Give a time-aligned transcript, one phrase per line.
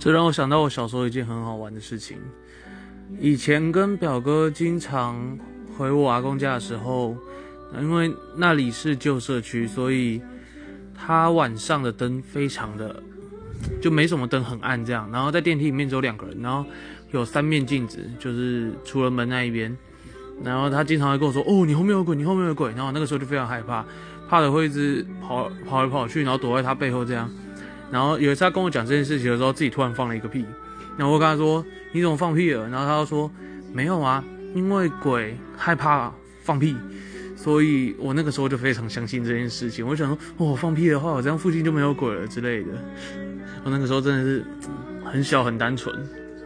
[0.00, 2.16] 这让我想到我小时候一件很好玩的事情。
[3.20, 5.38] 以前跟表哥经常
[5.76, 7.14] 回我阿公家的时候，
[7.78, 10.22] 因为那里是旧社区，所以
[10.94, 13.02] 他晚上的灯非常的
[13.82, 15.06] 就没什么灯，很暗这样。
[15.12, 16.64] 然后在电梯里面只有两个人，然后
[17.10, 19.76] 有三面镜子，就是除了门那一边。
[20.42, 23.84] 然后他经常会跟我说：“哦，你后面有鬼，你后面有鬼。”然后那个时候就非常害怕，
[24.30, 27.30] 怕的会一直跑跑来跑去，然后躲在他背后这样。
[27.90, 30.44] 然后有一次他跟我讲这件事情的时候，自己突然放了一个屁。
[30.96, 33.30] 然后我跟他说：“你怎么放屁了？”然后他就说
[33.72, 34.22] ：“没有啊，
[34.54, 36.12] 因为鬼害怕
[36.42, 36.76] 放屁，
[37.36, 39.86] 所以我那个时候就非常相信这件事情。
[39.86, 42.68] 我想说，哦，放屁的话，我这样附近就没有鬼了之类的。
[43.64, 44.44] 我那个时候真的是
[45.04, 45.94] 很小很单纯。